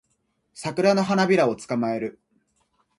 [0.55, 2.19] サクラの花びらを捕まえる